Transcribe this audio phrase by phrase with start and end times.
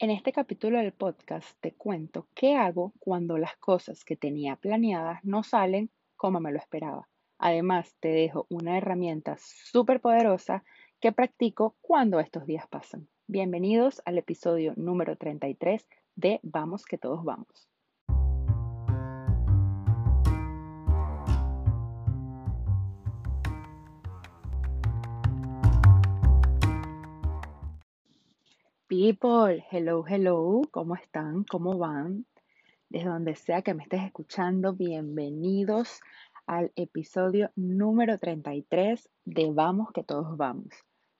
[0.00, 5.24] En este capítulo del podcast te cuento qué hago cuando las cosas que tenía planeadas
[5.24, 7.08] no salen como me lo esperaba.
[7.36, 10.62] Además, te dejo una herramienta súper poderosa
[11.00, 13.08] que practico cuando estos días pasan.
[13.26, 17.68] Bienvenidos al episodio número 33 de Vamos que todos vamos.
[28.88, 31.44] People, hello, hello, ¿cómo están?
[31.44, 32.24] ¿Cómo van?
[32.88, 36.00] Desde donde sea que me estés escuchando, bienvenidos
[36.46, 40.70] al episodio número 33 de Vamos que todos vamos.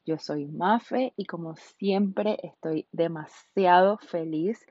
[0.06, 4.64] Yo soy Mafe y como siempre estoy demasiado feliz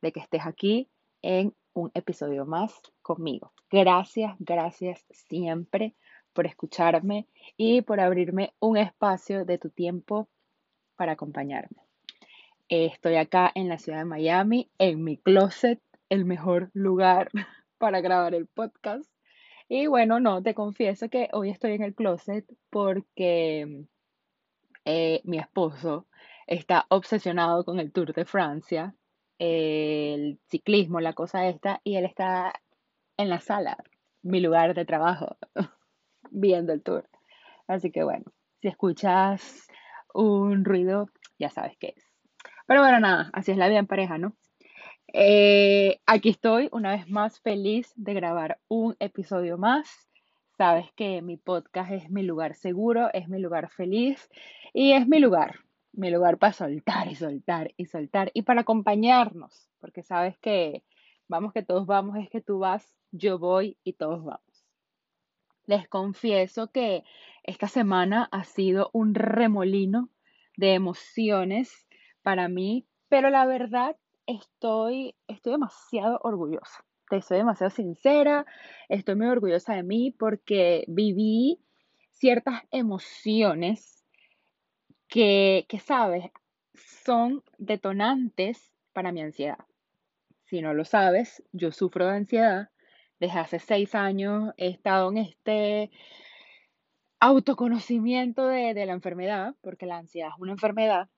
[0.00, 0.88] de que estés aquí
[1.20, 3.52] en un episodio más conmigo.
[3.70, 5.94] Gracias, gracias siempre
[6.32, 10.30] por escucharme y por abrirme un espacio de tu tiempo
[10.96, 11.87] para acompañarme.
[12.68, 17.30] Estoy acá en la ciudad de Miami, en mi closet, el mejor lugar
[17.78, 19.10] para grabar el podcast.
[19.68, 23.86] Y bueno, no, te confieso que hoy estoy en el closet porque
[24.84, 26.06] eh, mi esposo
[26.46, 28.94] está obsesionado con el Tour de Francia,
[29.38, 32.52] el ciclismo, la cosa esta, y él está
[33.16, 33.78] en la sala,
[34.22, 35.36] mi lugar de trabajo,
[36.30, 37.08] viendo el tour.
[37.66, 38.24] Así que bueno,
[38.60, 39.68] si escuchas
[40.12, 41.06] un ruido,
[41.38, 42.07] ya sabes qué es.
[42.68, 44.36] Pero bueno, nada, así es la vida en pareja, ¿no?
[45.14, 49.88] Eh, aquí estoy una vez más feliz de grabar un episodio más.
[50.58, 54.28] Sabes que mi podcast es mi lugar seguro, es mi lugar feliz
[54.74, 55.60] y es mi lugar,
[55.94, 60.84] mi lugar para soltar y soltar y soltar y para acompañarnos, porque sabes que
[61.26, 64.66] vamos que todos vamos, es que tú vas, yo voy y todos vamos.
[65.64, 67.02] Les confieso que
[67.44, 70.10] esta semana ha sido un remolino
[70.58, 71.87] de emociones
[72.28, 76.84] para mí, pero la verdad estoy, estoy demasiado orgullosa.
[77.08, 78.44] Te soy demasiado sincera,
[78.90, 81.58] estoy muy orgullosa de mí porque viví
[82.12, 84.04] ciertas emociones
[85.08, 86.26] que, que, sabes,
[86.74, 89.64] son detonantes para mi ansiedad.
[90.44, 92.68] Si no lo sabes, yo sufro de ansiedad.
[93.18, 95.90] Desde hace seis años he estado en este
[97.20, 101.08] autoconocimiento de, de la enfermedad, porque la ansiedad es una enfermedad.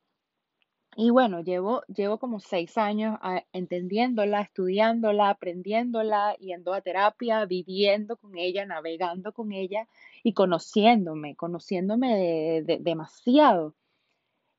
[0.97, 8.17] Y bueno, llevo, llevo como seis años ah, entendiéndola, estudiándola, aprendiéndola, yendo a terapia, viviendo
[8.17, 9.87] con ella, navegando con ella
[10.25, 13.75] y conociéndome, conociéndome demasiado.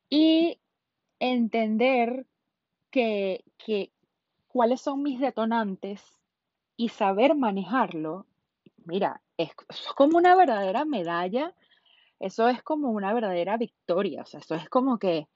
[0.10, 0.60] Y
[1.20, 2.26] entender
[2.92, 3.92] que, que
[4.48, 6.02] cuáles son mis detonantes
[6.78, 8.26] y saber manejarlo,
[8.86, 11.54] mira, es, es como una verdadera medalla,
[12.20, 15.28] eso es como una verdadera victoria, o sea, eso es como que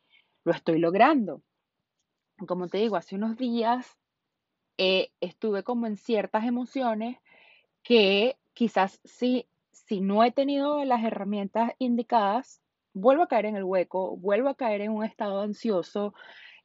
[0.46, 1.42] lo estoy logrando.
[2.48, 3.98] Como te digo, hace unos días
[4.78, 7.18] eh, estuve como en ciertas emociones
[7.84, 12.62] que quizás si, si no he tenido las herramientas indicadas,
[12.94, 16.14] vuelvo a caer en el hueco, vuelvo a caer en un estado ansioso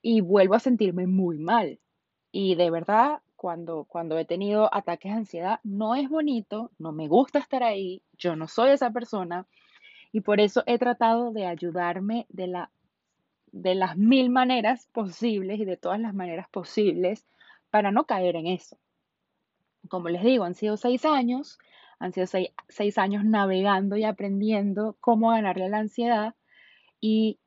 [0.03, 1.81] y vuelvo a sentirme muy mal.
[2.33, 7.09] Y de verdad, cuando, cuando he tenido ataques de ansiedad, no es bonito, no me
[7.09, 9.47] gusta estar ahí, yo no soy esa persona
[10.13, 12.71] y por eso he tratado de ayudarme de la
[13.53, 17.27] de las mil maneras posibles y de todas las maneras posibles
[17.71, 18.77] para no caer en eso.
[19.89, 21.59] Como les digo, han sido seis años,
[21.99, 26.35] han sido seis, años navegando y aprendiendo cómo ganarle a la ansiedad
[27.01, 27.39] y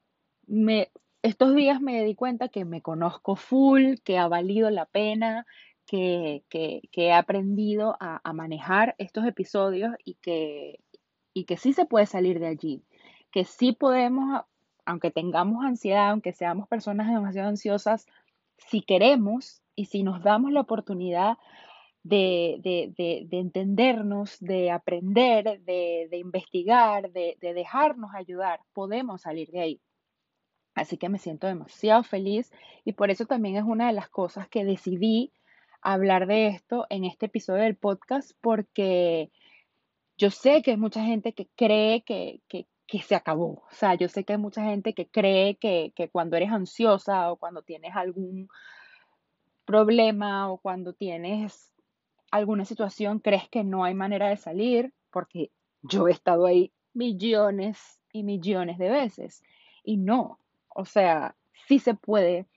[0.46, 0.92] me,
[1.22, 5.46] estos días me di cuenta que me conozco full, que ha valido la pena,
[5.86, 10.80] que, he aprendido a, a, manejar estos episodios y que,
[11.34, 12.84] y que sí se puede salir de allí,
[13.32, 14.44] que sí podemos
[14.86, 18.06] aunque tengamos ansiedad, aunque seamos personas demasiado ansiosas,
[18.58, 21.38] si queremos y si nos damos la oportunidad
[22.04, 29.82] de, entendernos, de aprender, de, investigar, de, dejarnos ayudar, podemos salir de ahí.
[30.76, 32.52] Así que me siento demasiado feliz
[32.84, 35.32] y por eso también es una de las cosas que decidí
[35.82, 39.30] hablar de esto en este episodio del podcast porque
[40.18, 42.66] yo sé que hay mucha gente que cree que, que
[43.00, 43.64] se acabó.
[43.70, 47.38] O sea, yo sé que hay mucha gente que cree que, cuando eres ansiosa o
[47.38, 48.50] cuando tienes algún
[49.66, 51.74] problema o cuando tienes
[52.32, 55.52] alguna situación, crees que no hay manera de salir, porque
[55.82, 59.44] yo he estado ahí millones y millones de veces.
[59.84, 60.40] Y no,
[60.70, 61.36] o sea,
[61.68, 62.48] sí se puede,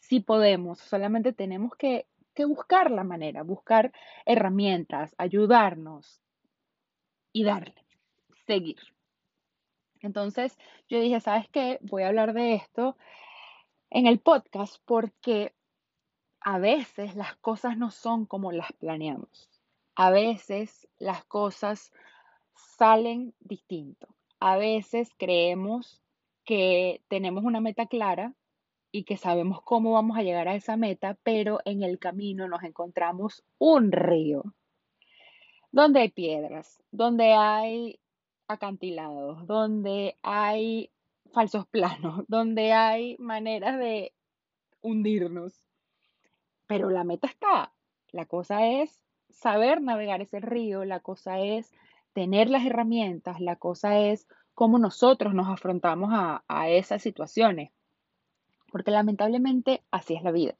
[0.00, 3.92] sí podemos, solamente tenemos que, que buscar la manera, buscar
[4.24, 6.20] herramientas, ayudarnos
[7.32, 7.74] y darle,
[8.46, 8.95] seguir.
[10.06, 10.58] Entonces
[10.88, 11.78] yo dije, ¿sabes qué?
[11.82, 12.96] Voy a hablar de esto
[13.90, 15.54] en el podcast porque
[16.40, 19.50] a veces las cosas no son como las planeamos.
[19.94, 21.92] A veces las cosas
[22.54, 24.08] salen distinto.
[24.40, 26.02] A veces creemos
[26.44, 28.34] que tenemos una meta clara
[28.92, 32.62] y que sabemos cómo vamos a llegar a esa meta, pero en el camino nos
[32.62, 34.54] encontramos un río
[35.72, 38.00] donde hay piedras, donde hay
[38.48, 40.90] acantilados, donde hay
[41.32, 44.12] falsos planos, donde hay maneras de
[44.82, 45.60] hundirnos.
[46.66, 47.72] Pero la meta está.
[48.10, 49.00] La cosa es
[49.30, 51.72] saber navegar ese río, la cosa es
[52.12, 57.70] tener las herramientas, la cosa es cómo nosotros nos afrontamos a, esas situaciones.
[58.72, 60.54] Porque lamentablemente así es la vida.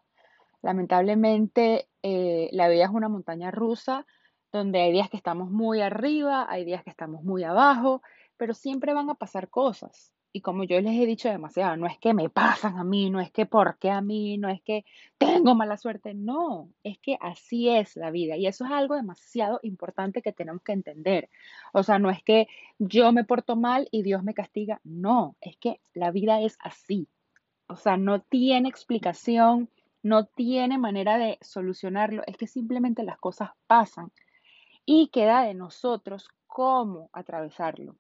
[0.63, 4.07] Lamentablemente eh, la vida es una montaña rusa
[4.53, 8.03] donde hay días que estamos muy arriba, hay días que estamos muy abajo,
[8.37, 10.13] pero siempre van a pasar cosas.
[10.33, 13.21] Y como yo les he dicho demasiado, no es que me pasan a mí, no
[13.21, 14.85] es que porque a mí, no es que
[15.19, 18.37] tengo mala suerte, no, es que así es la vida.
[18.37, 21.31] Y eso es algo demasiado importante que tenemos que entender.
[21.73, 25.57] O sea, no es que yo me porto mal y Dios me castiga, no, es
[25.57, 27.09] que la vida es así.
[27.67, 29.71] O sea, no tiene explicación,
[30.03, 34.13] no tiene manera de solucionarlo, es que simplemente las cosas pasan
[34.87, 37.97] y queda de nosotros cómo atravesarlo.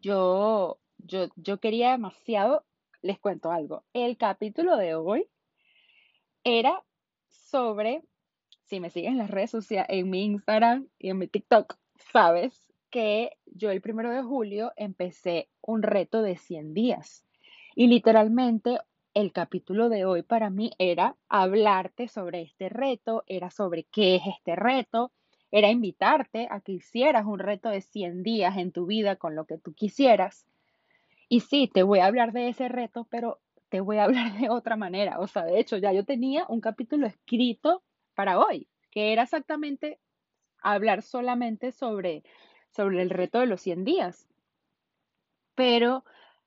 [0.00, 2.64] Yo yo, quería demasiado,
[3.02, 3.84] les cuento algo.
[3.92, 5.26] El capítulo de hoy
[6.44, 6.84] era
[7.28, 8.02] sobre,
[8.64, 11.76] si me siguen en las redes sociales, en mi Instagram y en mi TikTok,
[12.12, 17.24] sabes que yo el primero de julio empecé un reto de 100 días.
[17.74, 18.78] Y literalmente
[19.14, 24.22] el capítulo de hoy para mí era hablarte sobre este reto, era sobre qué es
[24.26, 25.12] este reto,
[25.50, 29.46] era invitarte a que hicieras un reto de 100 días en tu vida con lo
[29.46, 30.46] que tú quisieras.
[31.28, 34.50] Y sí, te voy a hablar de ese reto, pero te voy a hablar de
[34.50, 35.18] otra manera.
[35.20, 37.82] O sea, de hecho, ya yo tenía un capítulo escrito
[38.14, 40.00] para hoy, que era exactamente
[40.60, 42.24] hablar solamente sobre,
[42.70, 44.28] sobre el reto de los 100 días.
[45.54, 46.04] Pero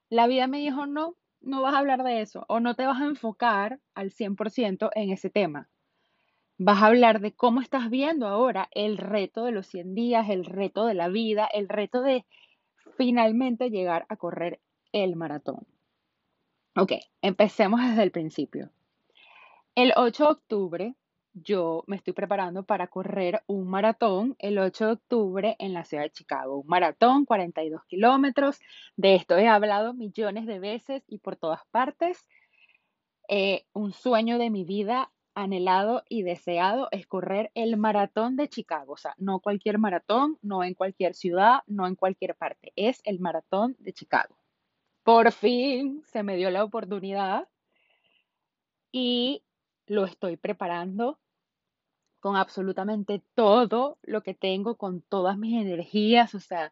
[0.09, 3.01] la vida me dijo, no, no vas a hablar de eso o no te vas
[3.01, 5.70] a enfocar al 100% en ese tema.
[6.63, 10.45] Vas a hablar de cómo estás viendo ahora el reto de los 100 días, el
[10.45, 12.23] reto de la vida, el reto de
[12.97, 14.59] finalmente llegar a correr
[14.91, 15.65] el maratón.
[16.75, 16.91] Ok,
[17.23, 18.69] empecemos desde el principio.
[19.73, 20.95] El 8 de octubre
[21.33, 26.03] yo me estoy preparando para correr un maratón el 8 de octubre en la ciudad
[26.03, 26.59] de Chicago.
[26.59, 28.59] Un maratón, 42 kilómetros.
[28.95, 32.23] De esto he hablado millones de veces y por todas partes.
[33.29, 35.09] Eh, un sueño de mi vida
[35.43, 38.93] anhelado y deseado es correr el maratón de Chicago.
[38.93, 42.73] O sea, no cualquier maratón, no en cualquier ciudad, no en cualquier parte.
[42.75, 44.35] Es el maratón de Chicago.
[45.03, 47.47] Por fin se me dio la oportunidad
[48.91, 49.43] y
[49.87, 51.19] lo estoy preparando
[52.19, 56.71] con absolutamente todo lo que tengo, con todas mis energías, o sea,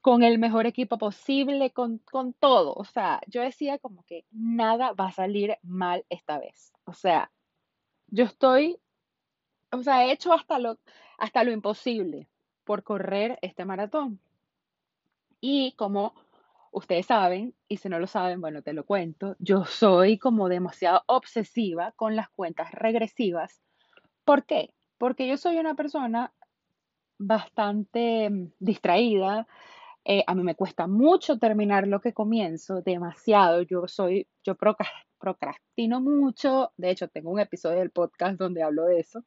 [0.00, 2.72] con el mejor equipo posible, con, con todo.
[2.74, 6.72] O sea, yo decía como que nada va a salir mal esta vez.
[6.84, 7.30] O sea,
[8.10, 8.78] yo estoy,
[9.70, 10.78] o sea, he hecho hasta lo,
[11.18, 12.28] hasta lo imposible
[12.64, 14.20] por correr este maratón.
[15.40, 16.14] Y como
[16.72, 21.02] ustedes saben, y si no lo saben, bueno, te lo cuento, yo soy como demasiado
[21.06, 23.62] obsesiva con las cuentas regresivas.
[24.24, 24.74] ¿Por qué?
[24.98, 26.32] Porque yo soy una persona
[27.18, 29.46] bastante mm, distraída.
[30.04, 33.62] Eh, a mí me cuesta mucho terminar lo que comienzo, demasiado.
[33.62, 34.54] Yo soy, yo
[35.18, 36.72] procrastino mucho.
[36.76, 39.24] De hecho, tengo un episodio del podcast donde hablo de eso.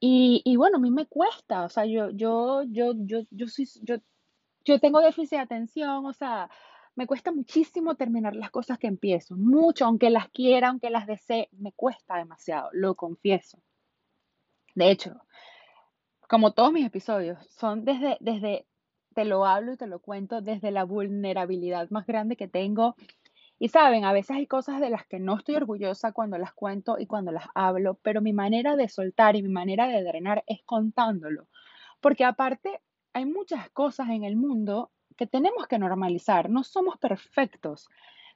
[0.00, 3.66] Y, y bueno, a mí me cuesta, o sea, yo, yo, yo, yo, yo, soy,
[3.82, 3.96] yo
[4.66, 6.50] yo tengo déficit de atención, o sea,
[6.96, 11.48] me cuesta muchísimo terminar las cosas que empiezo, mucho, aunque las quiera, aunque las desee,
[11.52, 13.62] me cuesta demasiado, lo confieso.
[14.74, 15.22] De hecho,
[16.28, 18.66] como todos mis episodios, son desde, desde,
[19.14, 22.96] te lo hablo y te lo cuento, desde la vulnerabilidad más grande que tengo.
[23.58, 26.98] Y saben, a veces hay cosas de las que no estoy orgullosa cuando las cuento
[26.98, 30.62] y cuando las hablo, pero mi manera de soltar y mi manera de drenar es
[30.64, 31.48] contándolo.
[32.00, 32.80] Porque aparte,
[33.14, 36.50] hay muchas cosas en el mundo que tenemos que normalizar.
[36.50, 37.88] No somos perfectos,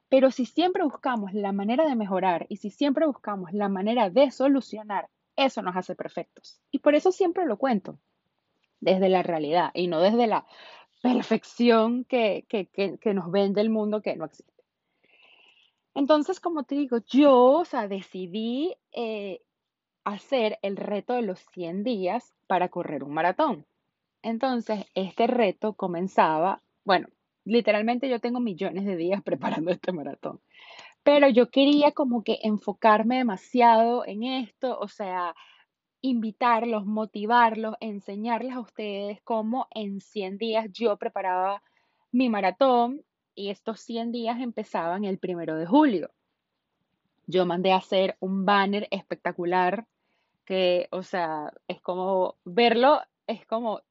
[0.09, 4.31] pero si siempre buscamos la manera de mejorar y si siempre buscamos la manera de
[4.31, 6.59] solucionar, eso nos hace perfectos.
[6.71, 7.99] Y por eso siempre lo cuento,
[8.79, 10.45] desde la realidad y no desde la
[11.01, 12.45] perfección que,
[13.13, 14.50] nos vende el mundo que no existe.
[15.93, 19.41] Entonces, como te digo, yo, o decidí eh,
[20.03, 23.65] hacer el reto de los 100 días para correr un maratón.
[24.23, 27.07] Entonces, este reto comenzaba, bueno,
[27.43, 30.39] literalmente yo tengo millones de días preparando este maratón,
[31.03, 35.35] pero yo quería como que enfocarme demasiado en esto, o sea,
[36.01, 41.61] invitarlos, motivarlos, enseñarles a ustedes cómo en 100 días yo preparaba
[42.11, 43.03] mi maratón
[43.35, 46.11] y estos 100 días empezaban el primero de julio.
[47.27, 49.85] Yo mandé a hacer un banner espectacular
[50.45, 53.81] que, o sea, es como verlo, es como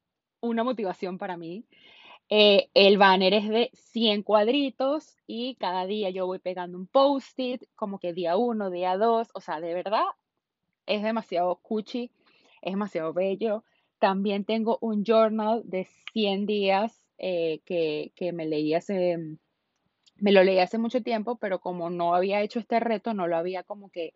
[0.40, 1.64] una motivación para mí.
[2.28, 7.64] Eh, el banner es de 100 cuadritos y cada día yo voy pegando un post-it,
[7.74, 10.04] como que día uno, día dos, o sea, de verdad
[10.86, 12.10] es demasiado cuchi,
[12.62, 13.64] es demasiado bello.
[13.98, 19.18] También tengo un journal de 100 días eh, que, que me leí hace,
[20.16, 23.36] me lo leí hace mucho tiempo, pero como no había hecho este reto, no lo
[23.36, 24.14] había como que,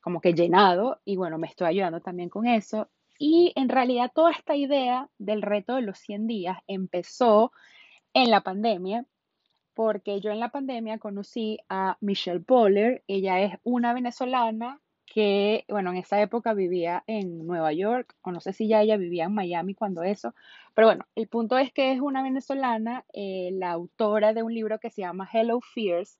[0.00, 2.90] como que llenado y bueno, me estoy ayudando también con eso.
[3.18, 7.52] Y en realidad toda esta idea del reto de los 100 días empezó
[8.14, 9.06] en la pandemia,
[9.74, 14.80] porque yo en la pandemia conocí a Michelle Poller, ella es una venezolana
[15.10, 18.96] que, bueno, en esa época vivía en Nueva York, o no sé si ya ella
[18.96, 20.34] vivía en Miami cuando eso,
[20.72, 24.78] pero bueno, el punto es que es una venezolana, eh, la autora de un libro
[24.78, 26.16] que se llama Hello Fears,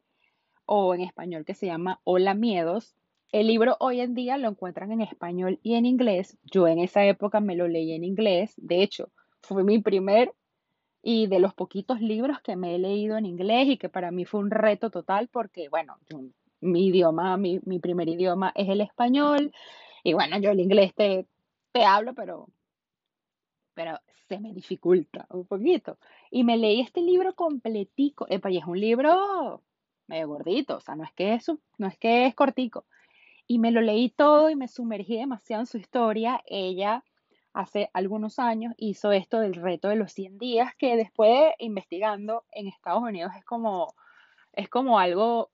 [0.67, 2.97] o en español que se llama Hola Miedos.
[3.31, 6.37] El libro hoy en día lo encuentran en español y en inglés.
[6.43, 8.55] Yo en esa época me lo leí en inglés.
[8.57, 10.33] De hecho, fue mi primer
[11.03, 14.25] y de los poquitos libros que me he leído en inglés y que para mí
[14.25, 16.21] fue un reto total porque, bueno, yo
[16.61, 19.53] mi idioma, mi, mi primer idioma es el español.
[20.05, 21.27] Y bueno, yo el inglés te,
[21.73, 22.49] te hablo, pero,
[23.75, 23.99] pero
[24.29, 25.99] se me dificulta un poquito.
[26.31, 28.27] Y me leí este libro completico.
[28.29, 29.63] Epa, y es un libro
[30.07, 31.47] medio gordito, o sea, no es que es,
[31.79, 32.85] no es que es cortico.
[33.47, 36.41] Y me lo leí todo y me sumergí demasiado en su historia.
[36.47, 37.05] Ella
[37.53, 42.69] hace algunos años hizo esto del reto de los 100 días, que después investigando en
[42.69, 43.95] Estados Unidos es como,
[44.53, 45.51] es como algo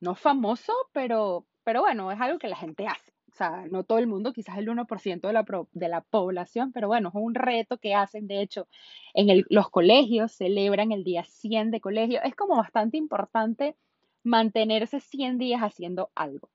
[0.00, 3.12] no famoso, pero, pero bueno, es algo que la gente hace.
[3.32, 6.88] O sea, no todo el mundo, quizás el 1% de la, de la población, pero
[6.88, 8.26] bueno, es un reto que hacen.
[8.26, 8.66] De hecho,
[9.14, 12.20] en los colegios celebran el día 100 de colegio.
[12.22, 13.76] Es como bastante importante
[14.24, 16.50] mantenerse 100 días haciendo algo.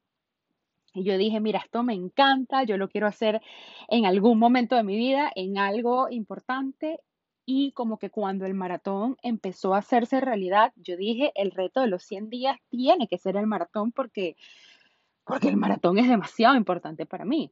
[0.94, 3.42] Y yo dije, mira, esto me encanta, yo lo quiero hacer
[3.90, 7.00] en algún momento de mi vida, en algo importante
[7.46, 11.88] y como que cuando el maratón empezó a hacerse realidad, yo dije, el reto de
[11.88, 14.36] los 100 días tiene que ser el maratón porque,
[15.24, 17.52] porque el maratón es demasiado importante para mí.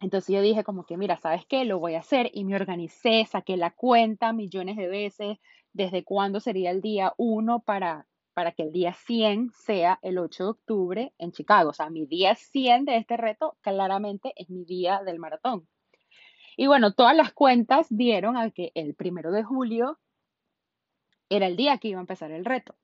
[0.00, 1.64] Entonces yo dije como que, mira, ¿sabes qué?
[1.64, 5.38] Lo voy a hacer y me organicé, saqué la cuenta millones de veces,
[5.72, 10.44] desde cuándo sería el día 1 para, para que el día 100 sea el 8
[10.44, 11.70] de octubre en Chicago.
[11.70, 15.66] O sea, mi día 100 de este reto claramente es mi día del maratón.
[16.56, 19.98] Y bueno, todas las cuentas dieron a que el primero de julio
[21.28, 22.74] era el día que iba a empezar el reto.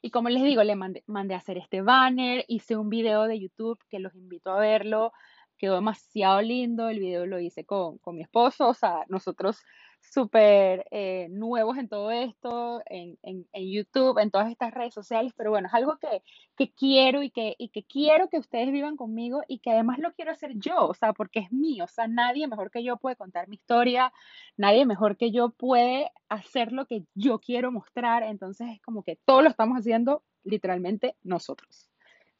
[0.00, 3.38] Y como les digo, le mandé, mandé a hacer este banner, hice un video de
[3.38, 5.12] YouTube que los invito a verlo,
[5.58, 9.60] quedó demasiado lindo, el video lo hice con, con mi esposo, o sea, nosotros
[10.00, 15.32] súper eh, nuevos en todo esto, en, en, en, YouTube, en todas estas redes sociales,
[15.36, 16.22] pero bueno, es algo que,
[16.56, 20.12] que quiero y que, y que quiero que ustedes vivan conmigo y que además lo
[20.14, 23.16] quiero hacer yo, o sea, porque es mío, o sea, nadie mejor que yo puede
[23.16, 24.12] contar mi historia,
[24.56, 29.16] nadie mejor que yo puede hacer lo que yo quiero mostrar, entonces es como que
[29.24, 31.90] todo lo estamos haciendo literalmente nosotros.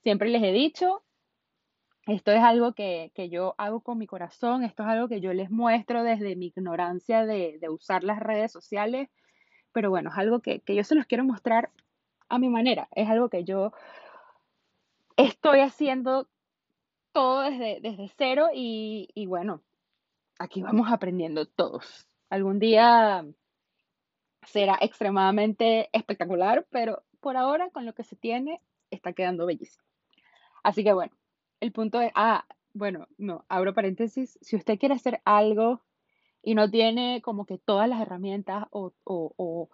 [0.03, 1.03] Siempre les he dicho,
[2.09, 5.51] esto es algo que, yo hago con mi corazón, esto es algo que yo les
[5.51, 9.11] muestro desde mi ignorancia de, usar las redes sociales,
[9.73, 11.71] pero bueno, es algo que, yo se los quiero mostrar
[12.31, 13.73] a mi manera, es algo que yo
[15.17, 16.29] estoy haciendo
[17.13, 19.63] todo desde, desde cero y, y bueno,
[20.39, 22.07] aquí vamos aprendiendo todos.
[22.31, 23.27] Algún día
[24.47, 29.85] será extremadamente espectacular, pero por ahora con lo que se tiene está quedando bellísimo.
[30.63, 31.18] Así que bueno,
[31.61, 35.83] el punto es, ah, bueno, no, abro paréntesis, si usted quiere hacer algo
[36.43, 39.69] y no tiene como que todas las herramientas o, o,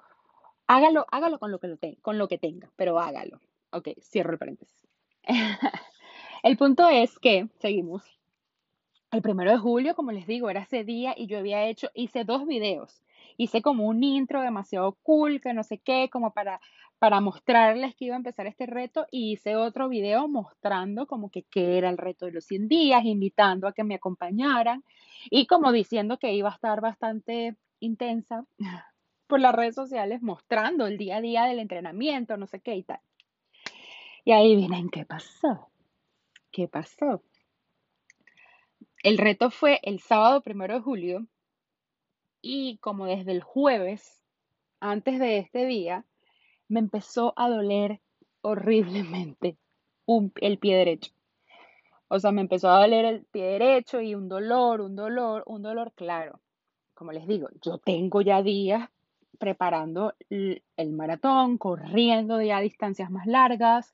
[0.66, 3.40] hágalo, hágalo con lo que lo con lo que tenga, pero hágalo.
[3.70, 4.80] Ok, cierro el paréntesis.
[6.42, 8.02] el punto es que, seguimos,
[9.10, 12.24] el primero de julio, como les digo, era ese día y yo había hecho, hice
[12.24, 13.00] dos videos.
[13.36, 16.60] Hice como un intro demasiado cool, que no sé qué, como para
[16.98, 21.42] para mostrarles que iba a empezar este reto y hice otro video mostrando como que
[21.42, 24.84] qué era el reto de los 100 días, invitando a que me acompañaran
[25.30, 28.46] y como diciendo que iba a estar bastante intensa
[29.26, 32.82] por las redes sociales, mostrando el día a día del entrenamiento, no sé qué y
[32.82, 33.00] tal.
[34.24, 35.68] Y ahí vienen, ¿qué pasó?
[36.50, 37.22] ¿Qué pasó?
[39.02, 41.26] El reto fue el sábado primero de julio
[42.40, 44.22] y como desde el jueves,
[44.80, 46.04] antes de este día,
[46.68, 48.00] me empezó a doler
[48.42, 49.56] horriblemente
[50.40, 51.12] el pie derecho.
[52.09, 55.62] O sea, me empezó a doler el pie derecho y un dolor, un dolor, un
[55.62, 56.40] dolor, claro.
[56.94, 58.88] Como les digo, yo tengo ya días
[59.38, 63.92] preparando el, maratón, corriendo ya distancias más largas.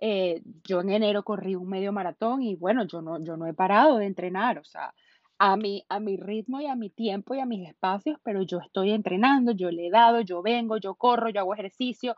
[0.00, 3.54] Eh, yo en enero corrí un medio maratón y bueno, yo no, yo no he
[3.54, 4.92] parado de entrenar, o sea,
[5.44, 8.60] a mi, a mi ritmo y a mi tiempo y a mis espacios, pero yo
[8.60, 12.14] estoy entrenando, yo le he dado, yo vengo, yo corro, yo hago ejercicio,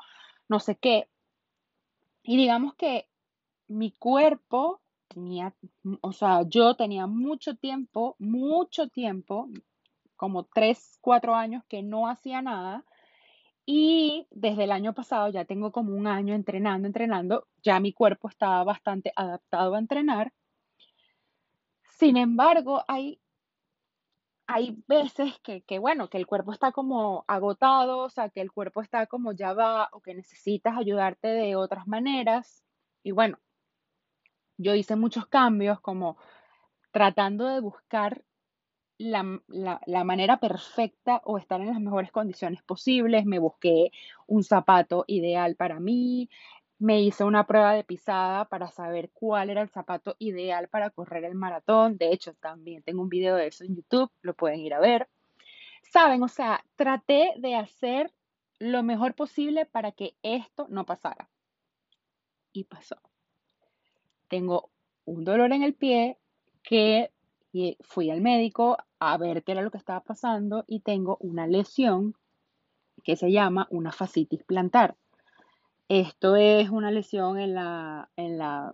[0.47, 1.09] no sé qué.
[2.23, 3.09] Y digamos que
[3.67, 5.55] mi cuerpo tenía,
[6.03, 9.49] o sea, yo tenía mucho tiempo, mucho tiempo,
[10.17, 12.85] como tres, cuatro años que no hacía nada.
[13.65, 18.29] Y desde el año pasado, ya tengo como un año entrenando, entrenando, ya mi cuerpo
[18.29, 20.35] estaba bastante adaptado a entrenar.
[21.99, 23.21] Sin embargo, hay,
[24.47, 28.53] hay veces que, que, bueno, que el cuerpo está como agotado, o sea, que el
[28.53, 32.65] cuerpo está como ya va, o que necesitas ayudarte de otras maneras.
[33.03, 33.39] Y bueno,
[34.57, 36.17] yo hice muchos cambios como
[36.93, 38.25] tratando de buscar
[38.99, 43.27] la, la, manera perfecta o estar en las mejores condiciones posibles.
[43.27, 43.91] Me busqué
[44.27, 46.29] un zapato ideal para mí,
[46.79, 51.25] me hice una prueba de pisada para saber cuál era el zapato ideal para correr
[51.25, 51.97] el maratón.
[51.99, 55.09] De hecho, también tengo un video de eso en YouTube, lo pueden ir a ver.
[55.83, 58.13] Saben, o sea, traté de hacer
[58.59, 61.29] lo mejor posible para que esto no pasara.
[62.53, 62.97] Y pasó
[64.35, 64.71] tengo
[65.05, 66.19] un dolor en el pie
[66.65, 67.11] que
[67.83, 72.17] fui al médico a ver qué era lo que estaba pasando y tengo una lesión
[73.05, 74.97] que se llama una fascitis plantar.
[75.89, 78.73] Esto es una lesión en la, en la,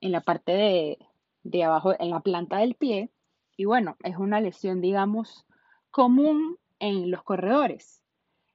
[0.00, 0.98] en la parte de,
[1.44, 3.10] de abajo, en la planta del pie.
[3.56, 5.46] Y bueno, es una lesión, digamos,
[5.90, 8.02] común en los corredores.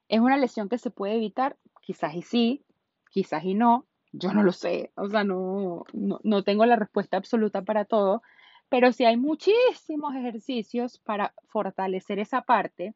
[0.09, 2.65] Es una lesión que se puede evitar, quizás y sí,
[3.09, 3.85] quizás y no.
[4.13, 8.23] Yo no lo sé, o sea, no, no, tengo la respuesta absoluta para todo,
[8.69, 12.95] pero sí hay muchísimos ejercicios para fortalecer esa parte.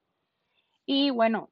[0.85, 1.49] Y bueno,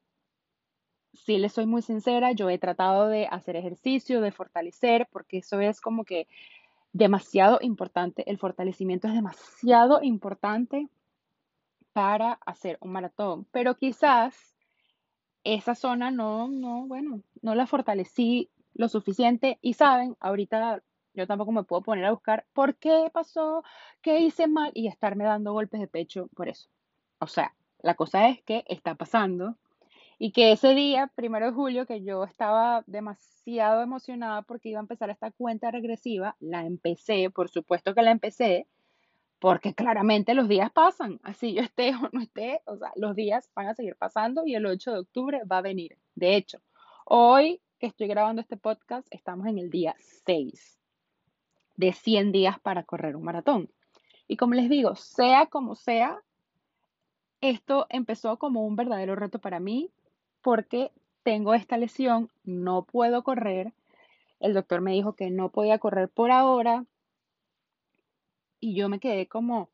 [1.12, 5.60] si les soy muy sincera, yo he tratado de hacer ejercicio, de fortalecer, porque eso
[5.60, 6.28] es como que
[6.92, 8.28] demasiado importante.
[8.30, 10.88] El fortalecimiento es demasiado importante
[11.92, 14.56] para hacer un maratón, pero quizás
[15.44, 20.82] esa zona no, no, bueno, no la fortalecí lo suficiente y saben, ahorita
[21.14, 23.64] yo tampoco me puedo poner a buscar por qué pasó,
[24.00, 26.68] qué hice mal y estarme dando golpes de pecho por eso.
[27.18, 29.56] O sea, la cosa es que está pasando
[30.22, 34.82] y que ese día, primero de julio, que yo estaba demasiado emocionada porque iba a
[34.82, 38.66] empezar esta cuenta regresiva, la empecé, por supuesto que la empecé,
[39.38, 43.50] porque claramente los días pasan, así yo esté o no esté, o sea, los días
[43.54, 45.96] van a seguir pasando y el 8 de octubre va a venir.
[46.14, 46.60] De hecho,
[47.06, 50.78] hoy que estoy grabando este podcast, estamos en el día 6
[51.76, 53.70] de 100 días para correr un maratón.
[54.28, 56.20] Y como les digo, sea como sea,
[57.40, 59.90] esto empezó como un verdadero reto para mí
[60.42, 63.72] porque tengo esta lesión, no puedo correr.
[64.40, 66.86] El doctor me dijo que no podía correr por ahora
[68.60, 69.70] y yo me quedé como,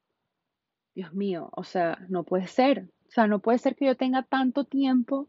[0.94, 2.88] Dios mío, o sea, no puede ser.
[3.09, 5.29] O sea, no puede ser que yo tenga tanto tiempo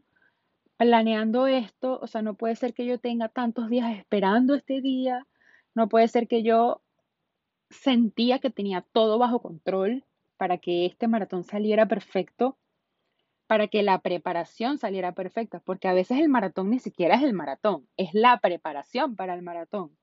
[0.76, 5.26] planeando esto, o sea, no puede ser que yo tenga tantos días esperando este día,
[5.74, 6.82] no puede ser que yo
[7.70, 10.04] sentía que tenía todo bajo control
[10.36, 12.56] para que este maratón saliera perfecto,
[13.48, 17.32] para que la preparación saliera perfecta, porque a veces el maratón ni siquiera es el
[17.32, 19.96] maratón, es la preparación para el maratón.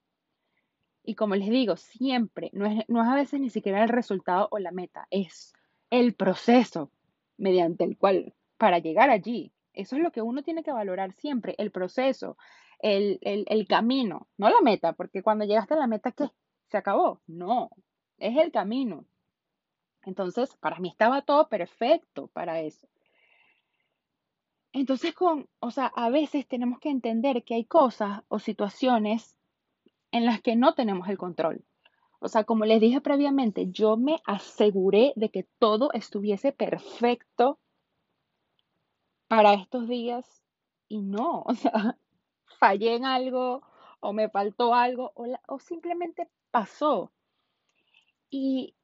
[1.03, 4.47] Y como les digo, siempre, no es, no es a veces ni siquiera el resultado
[4.49, 5.53] o la meta, es
[5.91, 6.91] el proceso
[7.38, 11.53] mediante el cual, para llegar allí, eso es lo que uno tiene que valorar siempre,
[11.60, 12.38] el proceso,
[12.79, 16.31] el, camino, no la meta, porque cuando llegaste a la meta, ¿qué?
[16.71, 17.21] ¿Se acabó?
[17.27, 17.69] No,
[18.17, 19.05] es el camino.
[20.03, 22.88] Entonces, para mí estaba todo perfecto para eso.
[24.75, 29.38] Entonces, con, o sea, a veces tenemos que entender que hay cosas o situaciones
[30.11, 31.63] en las que no tenemos el control.
[32.19, 37.57] O sea, como les dije previamente, yo me aseguré de que todo estuviese perfecto
[39.29, 40.43] para estos días
[40.89, 41.97] y no, o sea,
[42.59, 43.61] fallé en algo
[44.01, 47.13] o me faltó algo o, simplemente pasó.
[48.29, 48.75] Y,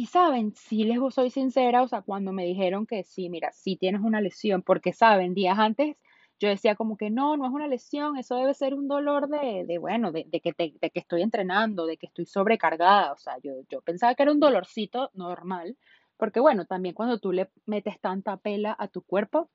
[0.00, 3.76] y saben, si les soy sincera, o sea, cuando me dijeron que sí, mira, sí
[3.76, 5.94] tienes una lesión, porque saben, días antes
[6.38, 9.66] yo decía como que no, no es una lesión, eso debe ser un dolor de,
[9.66, 13.52] de bueno, de, que de que estoy entrenando, de que estoy sobrecargada, o sea, yo,
[13.68, 15.76] yo pensaba que era un dolorcito normal,
[16.16, 19.50] porque bueno, también cuando tú le metes tanta pela a tu cuerpo,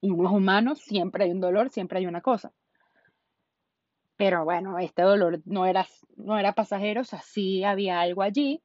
[0.00, 2.54] uno es humano, siempre hay un dolor, siempre hay una cosa.
[4.16, 5.86] Pero bueno, este dolor no era,
[6.16, 8.62] no era pasajero, o sea, sí había algo allí,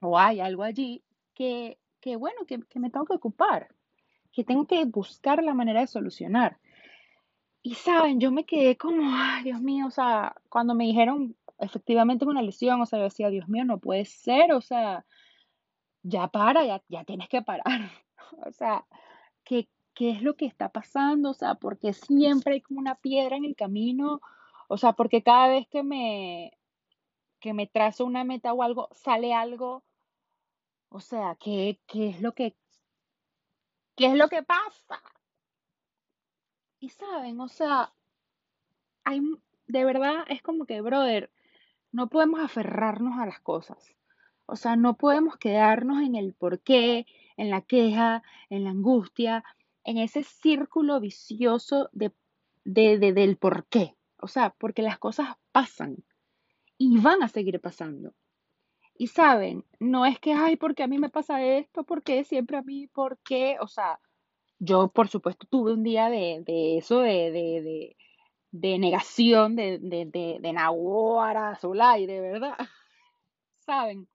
[0.00, 1.02] o hay algo allí,
[1.34, 3.68] que, que bueno, que, que me tengo que ocupar,
[4.32, 6.58] que tengo que buscar la manera de solucionar.
[7.62, 12.24] Y saben, yo me quedé como, ay, Dios mío, o sea, cuando me dijeron efectivamente
[12.24, 15.04] una lesión, o sea, yo decía, Dios mío, no puede ser, o sea,
[16.02, 17.64] ya para, ya, ya tienes que parar.
[18.44, 18.84] O sea,
[19.44, 21.30] ¿qué, qué es lo que está pasando?
[21.30, 24.20] O sea, porque siempre hay como una piedra en el camino.
[24.68, 26.50] O sea, porque cada vez que me,
[27.46, 29.84] que me trazo una meta o algo, sale algo.
[30.88, 32.56] O sea, ¿qué, qué es lo que,
[33.94, 35.00] qué es lo que pasa?
[36.80, 37.92] Y saben, o sea,
[39.04, 39.20] hay,
[39.68, 41.30] de verdad es como que, brother,
[41.92, 43.94] no podemos aferrarnos a las cosas.
[44.46, 47.06] O sea, no podemos quedarnos en el porqué,
[47.36, 49.44] en la queja, en la angustia,
[49.84, 52.12] en ese círculo vicioso de,
[52.64, 53.94] de, de- del porqué.
[54.18, 55.98] O sea, porque las cosas pasan
[56.78, 58.14] y van a seguir pasando.
[58.98, 62.62] Y saben, no es que, ay, porque a mí me pasa esto, porque siempre a
[62.62, 63.56] mí, ¿por qué?
[63.60, 64.00] O sea,
[64.58, 67.96] yo por supuesto tuve un día de, de eso, de, de, de,
[68.52, 72.56] de negación, de, de, de, de Naguará, Zulay, de verdad,
[73.66, 74.08] ¿saben?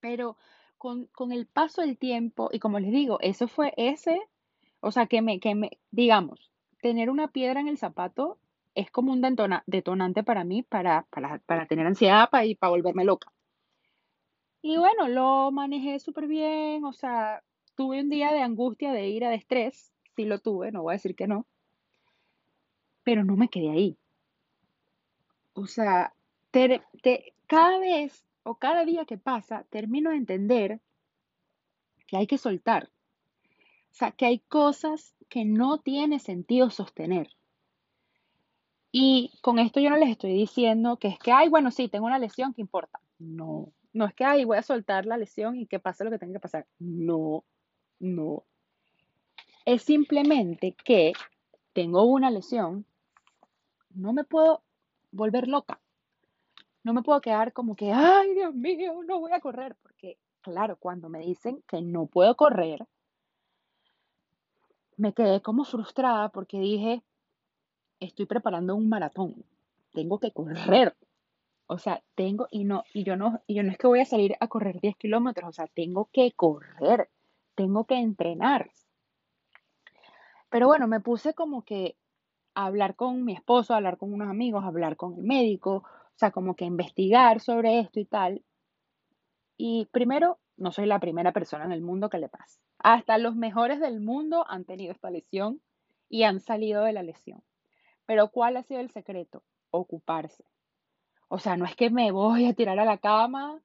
[0.00, 0.36] Pero
[0.78, 4.20] con, con el paso del tiempo, y como les digo, eso fue ese,
[4.80, 6.50] o sea, que me, que me, digamos,
[6.82, 8.38] tener una piedra en el zapato
[8.74, 12.70] es como un detona- detonante para mí, para, para, para tener ansiedad para, y para
[12.70, 13.32] volverme loca.
[14.62, 17.42] Y bueno, lo manejé súper bien, o sea,
[17.74, 20.96] tuve un día de angustia, de ira, de estrés, sí lo tuve, no voy a
[20.96, 21.46] decir que no,
[23.02, 23.98] pero no me quedé ahí.
[25.52, 26.14] O sea,
[26.50, 30.80] ter- te- cada vez o cada día que pasa, termino de entender
[32.06, 32.90] que hay que soltar.
[33.90, 37.28] O sea, que hay cosas que no tiene sentido sostener.
[38.96, 42.06] Y con esto yo no les estoy diciendo que es que, ay, bueno, sí, tengo
[42.06, 43.00] una lesión, ¿qué importa?
[43.18, 46.18] No, no es que, ay, voy a soltar la lesión y que pase lo que
[46.20, 46.64] tenga que pasar.
[46.78, 47.42] No,
[47.98, 48.44] no.
[49.64, 51.12] Es simplemente que
[51.72, 52.86] tengo una lesión,
[53.96, 54.62] no me puedo
[55.10, 55.80] volver loca.
[56.84, 59.74] No me puedo quedar como que, ay, Dios mío, no voy a correr.
[59.82, 62.86] Porque, claro, cuando me dicen que no puedo correr,
[64.96, 67.02] me quedé como frustrada porque dije,
[68.04, 69.44] estoy preparando un maratón,
[69.92, 70.94] tengo que correr.
[71.66, 74.04] O sea, tengo, y no, y yo no, y yo no es que voy a
[74.04, 77.08] salir a correr 10 kilómetros, o sea, tengo que correr,
[77.54, 78.70] tengo que entrenar.
[80.50, 81.96] Pero bueno, me puse como que
[82.54, 85.76] a hablar con mi esposo, a hablar con unos amigos, a hablar con el médico,
[85.76, 88.42] o sea, como que investigar sobre esto y tal.
[89.56, 92.60] Y primero, no soy la primera persona en el mundo que le pasa.
[92.78, 95.60] Hasta los mejores del mundo han tenido esta lesión
[96.08, 97.42] y han salido de la lesión.
[98.06, 99.42] Pero ¿cuál ha sido el secreto?
[99.70, 100.44] Ocuparse.
[101.28, 103.60] O sea, no es que me voy a tirar a la cama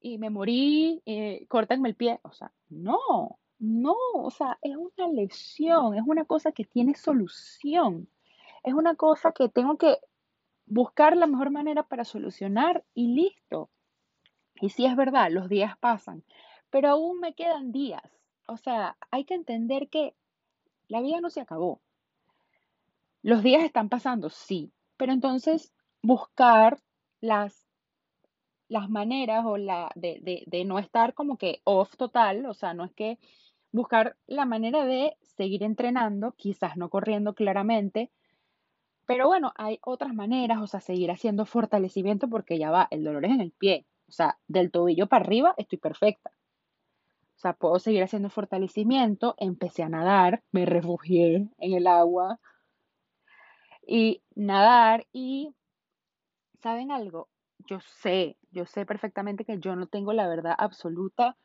[0.00, 2.20] y me morí, eh, córtenme el pie.
[2.22, 8.08] O sea, no, no, o sea, es una lesión, es una cosa que tiene solución,
[8.64, 9.98] es una cosa que tengo que
[10.66, 13.70] buscar la mejor manera para solucionar y listo.
[14.60, 16.24] Y sí es verdad, los días pasan,
[16.70, 18.02] pero aún me quedan días.
[18.46, 20.14] O sea, hay que entender que
[20.88, 21.80] la vida no se acabó.
[23.22, 26.80] Los días están pasando, sí, pero entonces buscar
[27.20, 27.66] las,
[28.68, 32.74] las maneras o la de, de, de no estar como que off total, o sea,
[32.74, 33.18] no es que
[33.70, 38.10] buscar la manera de seguir entrenando, quizás no corriendo claramente,
[39.06, 43.24] pero bueno, hay otras maneras, o sea, seguir haciendo fortalecimiento porque ya va, el dolor
[43.24, 46.30] es en el pie, o sea, del tobillo para arriba estoy perfecta.
[47.36, 52.38] O sea, puedo seguir haciendo fortalecimiento, empecé a nadar, me refugié en el agua
[53.86, 55.54] y nadar y,
[56.62, 57.28] ¿saben algo?
[57.66, 61.36] Yo sé, yo sé perfectamente que yo no tengo la verdad absoluta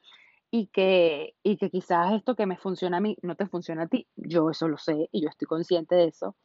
[0.49, 3.87] y que, y que quizás esto que me funciona a mí no te funciona a
[3.87, 4.07] ti.
[4.15, 6.35] Yo eso lo sé y yo estoy consciente de eso.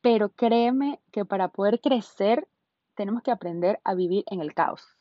[0.00, 2.48] Pero créeme que para poder crecer
[2.94, 4.96] tenemos que aprender a vivir en el caos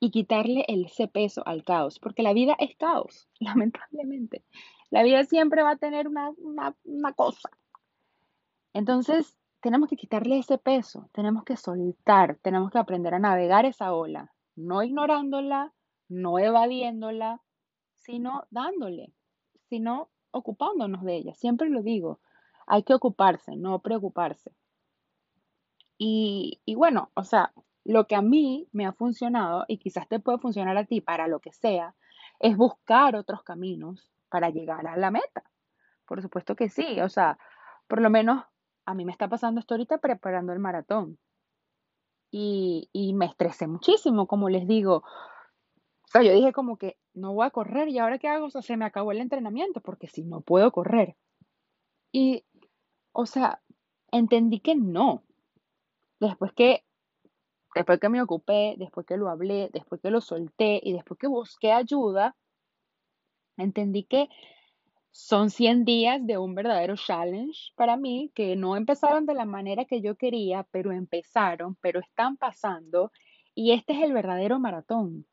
[0.00, 4.44] y quitarle ese peso al caos, porque la vida es caos, lamentablemente.
[4.90, 7.50] La vida siempre va a tener una, una, una cosa.
[8.72, 13.92] Entonces, tenemos que quitarle ese peso, tenemos que soltar, tenemos que aprender a navegar esa
[13.92, 15.72] ola, no ignorándola,
[16.08, 17.42] no evadiéndola,
[17.96, 19.12] sino dándole,
[19.68, 21.34] sino ocupándonos de ella.
[21.34, 22.20] Siempre lo digo,
[22.66, 24.52] hay que ocuparse, no preocuparse.
[25.96, 27.52] Y, y bueno, o sea,
[27.84, 31.26] lo que a mí me ha funcionado y quizás te puede funcionar a ti para
[31.26, 31.94] lo que sea,
[32.38, 35.42] es buscar otros caminos para llegar a la meta.
[36.06, 37.38] Por supuesto que sí, o sea,
[37.88, 38.44] por lo menos
[38.88, 41.18] a mí me está pasando esto ahorita preparando el maratón.
[42.30, 45.02] Y, y me estresé muchísimo, como les digo.
[45.04, 48.50] O sea, yo dije como que no voy a correr y ahora qué hago, o
[48.50, 51.16] sea, se me acabó el entrenamiento porque si no puedo correr.
[52.12, 52.46] Y,
[53.12, 53.60] o sea,
[54.10, 55.22] entendí que no.
[56.18, 56.86] Después que,
[57.74, 61.26] después que me ocupé, después que lo hablé, después que lo solté y después que
[61.26, 62.36] busqué ayuda,
[63.58, 64.30] entendí que
[65.18, 69.84] son 100 días de un verdadero challenge para mí, que no empezaron de la manera
[69.84, 73.10] que yo quería, pero empezaron, pero están pasando.
[73.52, 75.26] Y este es el verdadero maratón.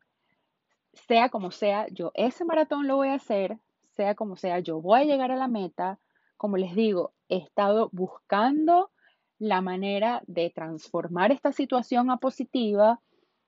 [0.92, 3.60] Sea como sea, yo ese maratón lo voy a hacer,
[3.96, 6.00] sea como sea, yo voy a llegar a la meta.
[6.36, 8.90] Como les digo, he estado buscando
[9.38, 13.02] la manera de transformar esta situación a positiva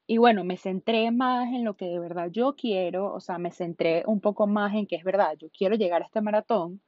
[0.07, 3.51] y bueno, me centré más en lo que de verdad yo quiero, o sea, me
[3.51, 6.81] centré un poco más en que es verdad, yo quiero llegar a este maratón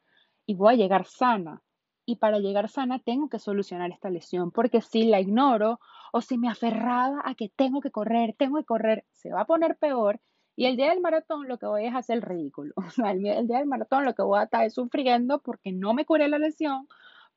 [0.45, 1.61] y voy a llegar sana.
[2.05, 5.79] Y para llegar sana tengo que solucionar esta lesión, porque si la ignoro
[6.13, 9.45] o si me aferraba a que tengo que correr, tengo que correr, se va a
[9.45, 10.21] poner peor.
[10.55, 12.73] Y el día del maratón lo que voy es hacer el ridículo.
[12.87, 15.93] O sea, el, día del maratón lo que voy a estar es sufriendo porque no
[15.93, 16.87] me curé la lesión,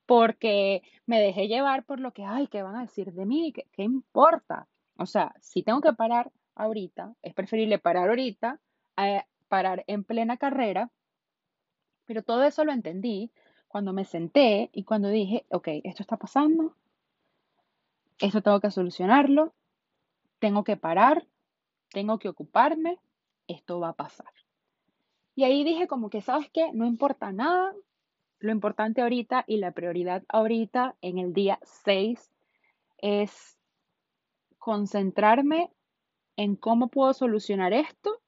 [0.06, 3.52] porque me dejé llevar por lo que, ay, ¿qué van a decir de mí?
[3.52, 4.68] ¿Qué, qué importa?
[4.96, 8.60] O sea, si tengo que parar ahorita, es preferible parar ahorita
[8.96, 10.90] a parar en plena carrera,
[12.06, 13.30] pero todo eso lo entendí
[13.68, 16.74] cuando me senté y cuando dije, ok, esto está pasando,
[18.18, 19.54] esto tengo que solucionarlo,
[20.38, 21.26] tengo que parar,
[21.90, 22.98] tengo que ocuparme,
[23.48, 24.32] esto va a pasar.
[25.34, 26.70] Y ahí dije como que, ¿sabes qué?
[26.72, 27.74] No importa nada,
[28.38, 32.30] lo importante ahorita y la prioridad ahorita en el día 6
[32.98, 33.58] es
[34.62, 35.72] concentrarme
[36.36, 38.20] en cómo puedo solucionar esto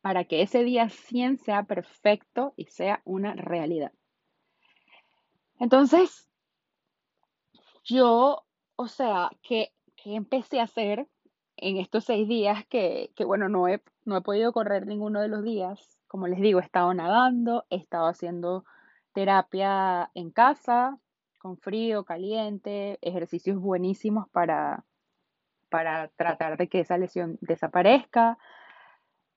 [0.00, 3.92] para que ese día 100 sea perfecto y sea una realidad.
[5.60, 6.30] Entonces,
[7.84, 11.06] yo, o sea, que, empecé a hacer
[11.58, 15.42] en estos seis días que, bueno, no he, no he podido correr ninguno de los
[15.44, 15.98] días.
[16.06, 18.64] Como les digo, he estado nadando, he estado haciendo
[19.12, 20.98] terapia en casa,
[21.38, 24.86] con frío, caliente, ejercicios buenísimos para,
[25.68, 28.38] para tratar de que esa lesión desaparezca.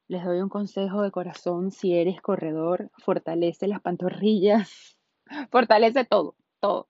[0.08, 4.98] Les doy un consejo de corazón, si eres corredor, fortalece las pantorrillas,
[5.52, 6.88] fortalece todo, todo.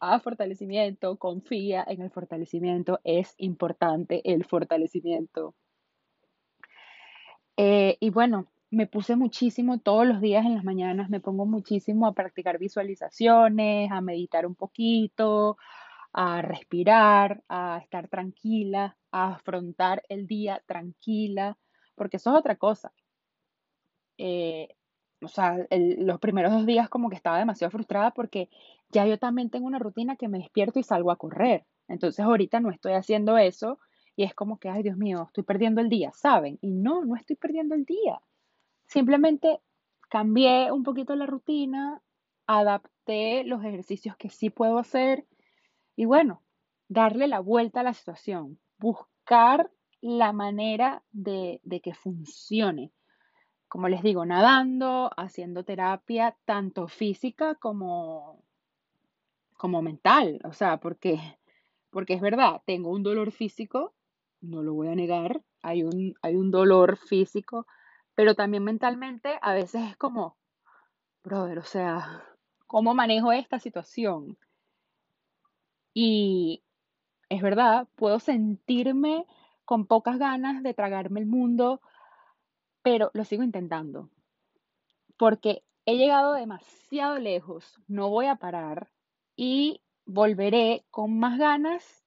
[0.00, 5.54] Haz fortalecimiento, confía en el fortalecimiento, es importante el fortalecimiento.
[7.56, 12.06] Eh, y bueno, me puse muchísimo todos los días en las mañanas, me pongo muchísimo
[12.06, 15.56] a practicar visualizaciones, a meditar un poquito,
[16.12, 21.58] a respirar, a estar tranquila, a afrontar el día tranquila,
[21.94, 22.92] porque eso es otra cosa.
[24.16, 24.68] Eh,
[25.20, 28.48] o sea, los primeros dos días como que estaba demasiado frustrada porque
[28.90, 31.66] ya yo también tengo una rutina que me despierto y salgo a correr.
[31.88, 33.78] Entonces ahorita no estoy haciendo eso
[34.16, 36.58] y es como que, ay Dios mío, estoy perdiendo el día, ¿saben?
[36.60, 38.20] Y no, no estoy perdiendo el día.
[38.86, 39.60] Simplemente
[40.08, 42.00] cambié un poquito la rutina,
[42.46, 45.26] adapté los ejercicios que sí puedo hacer
[45.98, 46.44] y bueno,
[46.86, 49.68] darle la vuelta a la situación, buscar
[50.00, 52.92] la manera de, que funcione.
[53.66, 58.44] Como les digo, nadando, haciendo terapia, tanto física como,
[59.54, 60.40] como mental.
[60.44, 61.18] O sea, porque,
[61.90, 63.92] porque es verdad, tengo un dolor físico,
[64.40, 67.66] no lo voy a negar, hay un, hay un dolor físico,
[68.14, 70.36] pero también mentalmente a veces es como,
[71.24, 72.22] brother, o sea,
[72.68, 74.38] ¿cómo manejo esta situación?
[76.00, 76.62] Y
[77.28, 79.26] es verdad, puedo sentirme
[79.64, 81.80] con pocas ganas de tragarme el mundo,
[82.82, 84.08] pero lo sigo intentando.
[85.16, 88.92] Porque he llegado demasiado lejos, no voy a parar
[89.34, 92.04] y volveré con más ganas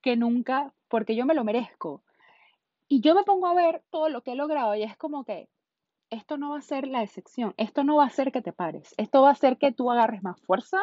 [0.00, 2.02] que nunca porque yo me lo merezco.
[2.88, 5.50] Y yo me pongo a ver todo lo que he logrado y es como que
[6.08, 8.94] esto no va a ser la excepción, esto no va a hacer que te pares,
[8.96, 10.78] esto va a hacer que tú agarres más fuerza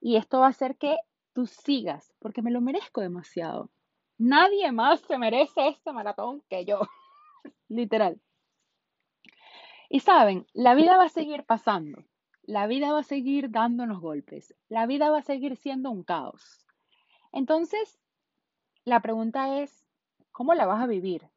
[0.00, 0.98] y esto va a hacer que
[1.32, 3.70] tú sigas, porque me lo merezco demasiado.
[4.18, 6.80] Nadie más se merece este maratón que yo,
[7.68, 8.20] literal.
[9.88, 12.04] Y saben, la vida va a seguir pasando,
[12.42, 16.64] la vida va a seguir dándonos golpes, la vida va a seguir siendo un caos.
[17.32, 17.98] Entonces,
[18.84, 19.84] la pregunta es,
[20.30, 21.28] ¿cómo la vas a vivir?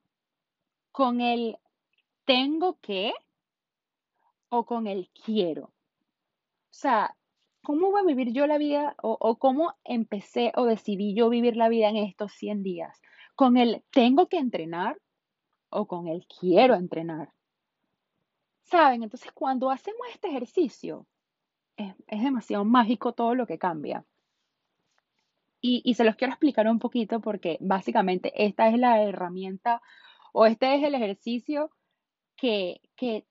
[0.91, 1.57] ¿Con el
[2.25, 3.13] tengo que
[4.49, 5.65] o con el quiero?
[5.65, 7.15] O sea,
[7.65, 11.67] ¿cómo voy a vivir yo la vida o, cómo empecé o decidí yo vivir la
[11.67, 13.01] vida en estos 100 días?
[13.35, 14.97] ¿Con el tengo que entrenar
[15.69, 17.33] o con el quiero entrenar?
[18.63, 19.03] ¿Saben?
[19.03, 21.05] Entonces, cuando hacemos este ejercicio,
[21.75, 24.05] es, demasiado mágico todo lo que cambia.
[25.61, 29.81] Y, se los quiero explicar un poquito porque básicamente esta es la herramienta
[30.31, 31.71] o este es el ejercicio
[32.35, 33.25] que, que,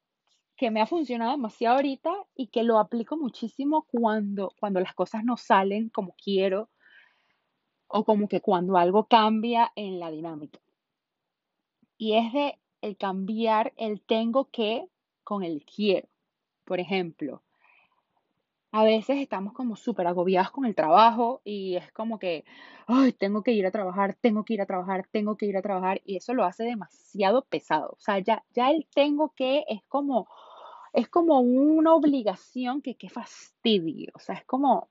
[0.56, 5.24] que me ha funcionado demasiado ahorita y que lo aplico muchísimo cuando, cuando las cosas
[5.24, 6.70] no salen como quiero
[7.88, 10.60] o como que cuando algo cambia en la dinámica.
[11.96, 14.88] Y es de el cambiar el tengo que
[15.22, 16.08] con el quiero.
[16.64, 17.42] Por ejemplo,
[18.72, 22.44] a veces estamos como súper agobiados con el trabajo y es como que,
[22.88, 25.62] ay, tengo que ir a trabajar, tengo que ir a trabajar, tengo que ir a
[25.62, 27.90] trabajar y eso lo hace demasiado pesado.
[27.92, 30.26] O sea, ya, ya el tengo que es como,
[30.94, 34.12] es como una obligación que qué fastidio.
[34.14, 34.88] O sea, es como,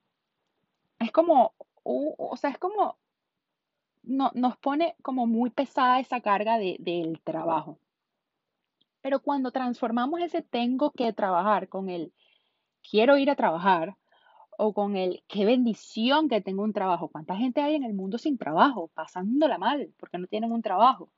[1.00, 2.98] es como, o sea, es como,
[4.04, 7.80] no, nos pone como muy pesada esa carga de, del trabajo.
[9.02, 12.14] Pero cuando transformamos ese tengo que trabajar con el
[12.90, 13.96] quiero ir a trabajar
[14.58, 17.08] o con el qué bendición que tengo un trabajo.
[17.08, 21.10] ¿Cuánta gente hay en el mundo sin trabajo, pasándola mal porque no tienen un trabajo?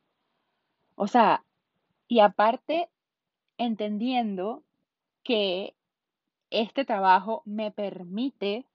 [0.95, 1.43] O sea,
[2.07, 2.89] y aparte
[3.57, 4.64] entendiendo
[5.25, 5.75] que
[6.51, 8.65] este trabajo me permite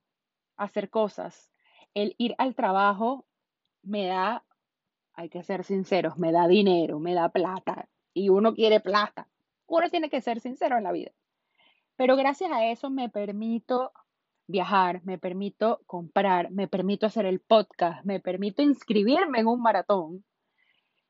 [0.56, 1.50] hacer cosas.
[1.94, 3.24] El ir al trabajo
[3.82, 4.44] me da,
[5.14, 9.28] hay que ser sinceros, me da dinero, me da plata y uno quiere plata.
[9.66, 11.12] Uno tiene que ser sincero en la vida.
[11.96, 13.92] Pero gracias a eso me permito
[14.46, 20.24] viajar, me permito comprar, me permito hacer el podcast, me permito inscribirme en un maratón.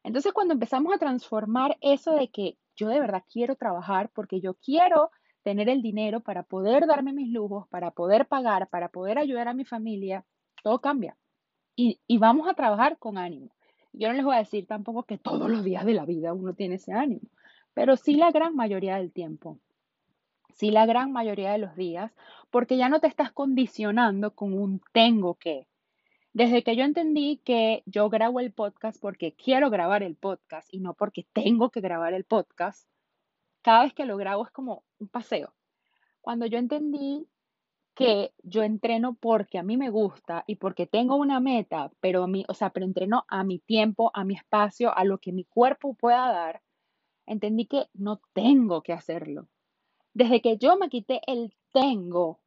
[0.02, 4.54] Entonces cuando empezamos a transformar eso de que yo de verdad quiero trabajar porque yo
[4.54, 5.10] quiero
[5.42, 9.54] tener el dinero para poder darme mis lujos, para poder pagar, para poder ayudar a
[9.54, 10.24] mi familia,
[10.62, 11.16] todo cambia.
[11.76, 13.50] Y, y vamos a trabajar con ánimo.
[13.92, 16.54] Yo no les voy a decir tampoco que todos los días de la vida uno
[16.54, 17.28] tiene ese ánimo,
[17.74, 19.58] pero sí la gran mayoría del tiempo
[20.60, 22.12] sí la gran mayoría de los días,
[22.50, 25.66] porque ya no te estás condicionando con un tengo que.
[26.34, 30.80] Desde que yo entendí que yo grabo el podcast porque quiero grabar el podcast y
[30.80, 32.86] no porque tengo que grabar el podcast,
[33.62, 35.54] cada vez que lo grabo es como un paseo.
[36.20, 37.26] Cuando yo entendí
[37.94, 42.26] que yo entreno porque a mí me gusta y porque tengo una meta, pero a
[42.26, 45.44] mí, o sea, pero entreno a mi tiempo, a mi espacio, a lo que mi
[45.44, 46.62] cuerpo pueda dar,
[47.26, 49.48] entendí que no tengo que hacerlo.
[50.14, 52.40] Desde que yo me quité el tengo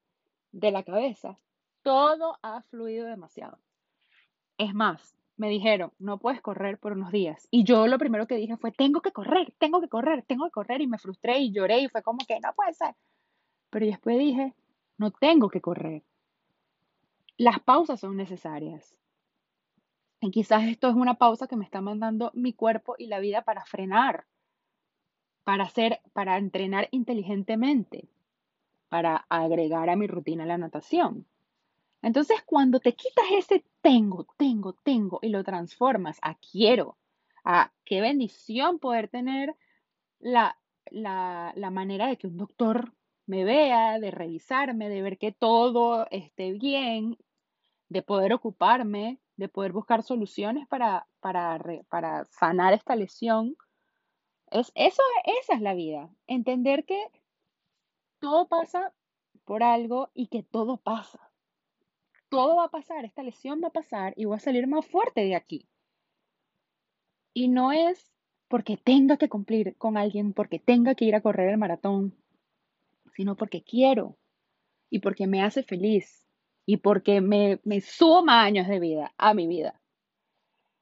[0.52, 1.40] de la cabeza,
[1.82, 3.60] todo ha fluido demasiado.
[4.58, 7.48] Es más, me dijeron, no puedes correr por unos días.
[7.52, 10.52] Y yo lo primero que dije fue, tengo que correr, tengo que correr, tengo que
[10.52, 10.82] correr.
[10.82, 12.96] Y me frustré y lloré y fue como que no puede ser.
[13.70, 14.54] Pero después dije,
[14.98, 16.04] no tengo que correr.
[17.38, 18.96] Las pausas son necesarias.
[20.22, 23.42] Y quizás esto es una pausa que me está mandando mi cuerpo y la vida
[23.42, 24.26] para frenar
[25.44, 28.08] para hacer, para entrenar inteligentemente,
[28.90, 31.26] para agregar a mi rutina la natación.
[32.04, 36.98] Entonces, cuando te quitas ese tengo, tengo, tengo y lo transformas a quiero,
[37.44, 39.56] a qué bendición poder tener
[40.20, 40.60] la,
[40.92, 42.94] la, la manera de que un doctor
[43.26, 47.18] me vea, de revisarme, de ver que todo esté bien,
[47.90, 53.56] de poder ocuparme, de poder buscar soluciones para, para, para sanar esta lesión
[54.52, 55.02] es, eso,
[55.42, 56.10] esa es la vida.
[56.28, 57.00] Entender que
[58.20, 58.94] todo pasa
[59.46, 61.33] por algo y que todo pasa.
[62.34, 65.22] Todo va a pasar, esta lesión va a pasar y voy a salir más fuerte
[65.22, 65.68] de aquí.
[67.32, 68.12] Y no es
[68.48, 72.16] porque tenga que cumplir con alguien, porque tenga que ir a correr el maratón,
[73.16, 74.18] sino porque quiero
[74.90, 76.28] y porque me hace feliz
[76.66, 79.80] y porque me, me suma años de vida a mi vida.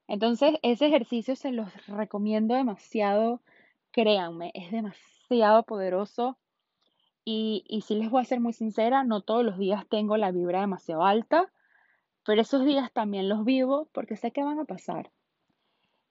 [0.08, 3.42] Entonces, ese ejercicio se los recomiendo demasiado
[3.90, 6.38] créanme, es demasiado poderoso.
[7.24, 10.32] Y, y si les voy a ser muy sincera, no todos los días tengo la
[10.32, 11.52] vibra demasiado alta,
[12.24, 15.10] pero esos días también los vivo porque sé que van a pasar.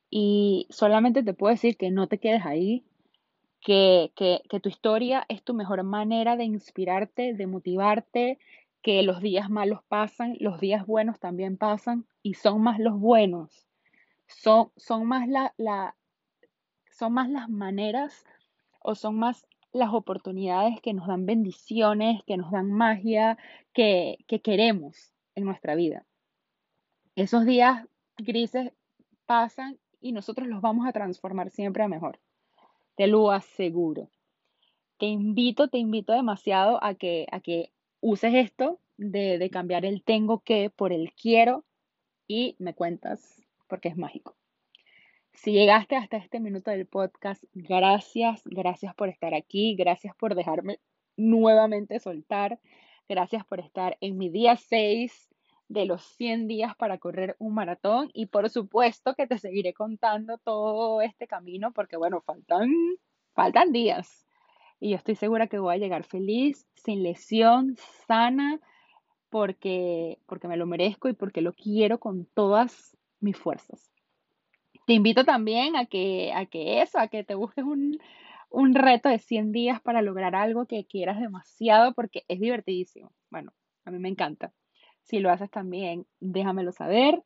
[0.09, 2.85] Y solamente te puedo decir que no te quedes ahí,
[3.61, 8.39] que, que, que, tu historia es tu mejor manera de inspirarte, de motivarte,
[8.81, 13.67] que los días malos pasan, los días buenos también pasan y son más los buenos,
[14.27, 15.95] son, son más la, la,
[16.89, 18.25] son más las maneras
[18.79, 23.37] o son más las oportunidades que nos dan bendiciones, que nos dan magia,
[23.73, 26.05] que, queremos en nuestra vida.
[27.15, 28.71] Esos días grises
[29.25, 32.19] pasan y nosotros los vamos a transformar siempre a mejor.
[32.95, 34.09] Te lo aseguro.
[34.97, 40.03] Te invito, te invito demasiado a que, a que uses esto de, de cambiar el
[40.03, 41.63] tengo que por el quiero
[42.27, 44.35] y me cuentas porque es mágico.
[45.33, 50.79] Si llegaste hasta este minuto del podcast, gracias, gracias por estar aquí, gracias por dejarme
[51.17, 52.59] nuevamente soltar,
[53.11, 55.29] Gracias por estar en mi día 6
[55.67, 60.37] de los 100 días para correr un maratón y por supuesto que te seguiré contando
[60.37, 62.69] todo este camino porque bueno, faltan,
[63.33, 64.25] faltan días
[64.79, 67.75] y yo estoy segura que voy a llegar feliz, sin lesión,
[68.07, 68.61] sana,
[69.29, 73.90] porque, porque me lo merezco y porque lo quiero con todas mis fuerzas.
[74.91, 77.97] Te invito también a que, a que eso, a que te busques un,
[78.49, 83.13] un reto de 100 días para lograr algo que quieras demasiado porque es divertidísimo.
[83.29, 83.53] Bueno,
[83.85, 84.51] a mí me encanta.
[85.03, 87.23] Si lo haces también, déjamelo saber.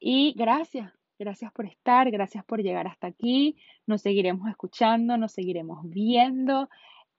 [0.00, 3.56] Y gracias, gracias por estar, gracias por llegar hasta aquí.
[3.86, 6.68] Nos seguiremos escuchando, nos seguiremos viendo.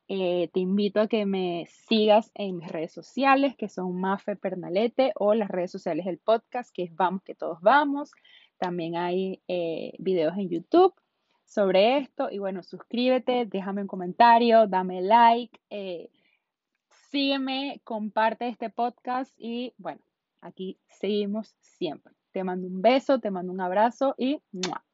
[0.09, 5.13] Eh, te invito a que me sigas en mis redes sociales, que son Mafe Pernalete,
[5.15, 8.11] o las redes sociales del podcast, que es Vamos que todos vamos.
[8.57, 10.93] También hay eh, videos en YouTube
[11.45, 12.29] sobre esto.
[12.31, 16.09] Y bueno, suscríbete, déjame un comentario, dame like, eh,
[17.09, 20.01] sígueme, comparte este podcast y bueno,
[20.41, 22.13] aquí seguimos siempre.
[22.31, 24.86] Te mando un beso, te mando un abrazo y ¡mua!